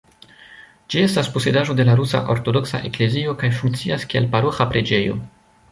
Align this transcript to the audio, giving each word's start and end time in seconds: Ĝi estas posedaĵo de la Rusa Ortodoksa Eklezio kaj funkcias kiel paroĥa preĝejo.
Ĝi 0.93 1.03
estas 1.07 1.29
posedaĵo 1.35 1.75
de 1.81 1.85
la 1.91 1.97
Rusa 2.01 2.23
Ortodoksa 2.35 2.83
Eklezio 2.91 3.37
kaj 3.43 3.53
funkcias 3.61 4.11
kiel 4.15 4.31
paroĥa 4.35 4.71
preĝejo. 4.75 5.25